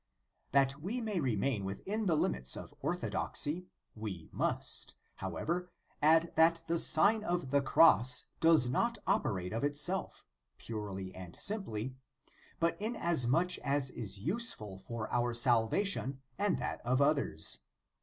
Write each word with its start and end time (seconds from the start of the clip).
"* 0.29 0.41
That 0.51 0.81
we 0.81 0.99
may 0.99 1.19
remain 1.19 1.63
within 1.63 2.07
the 2.07 2.15
limits 2.15 2.57
of 2.57 2.73
orthodoxy, 2.81 3.67
we 3.95 4.29
must, 4.31 4.95
however, 5.17 5.69
add 6.01 6.33
that 6.35 6.63
the 6.65 6.79
Sign 6.79 7.23
of 7.23 7.51
the 7.51 7.61
Cross 7.61 8.25
does 8.39 8.67
not 8.67 8.97
operate 9.05 9.53
of 9.53 9.63
itself, 9.63 10.25
purely 10.57 11.13
and 11.13 11.37
simply, 11.37 11.95
but 12.59 12.81
in 12.81 12.95
as 12.95 13.27
much 13.27 13.59
as 13.59 13.91
is 13.91 14.17
useful 14.17 14.79
for 14.79 15.07
our 15.13 15.35
salvation 15.35 16.19
and 16.35 16.57
that 16.57 16.81
of 16.83 16.99
others. 16.99 17.59